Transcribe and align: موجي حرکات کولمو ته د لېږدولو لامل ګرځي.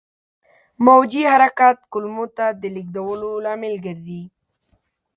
موجي 0.85 1.23
حرکات 1.31 1.77
کولمو 1.91 2.25
ته 2.37 2.45
د 2.61 2.63
لېږدولو 2.75 3.29
لامل 3.45 3.75
ګرځي. 3.85 4.21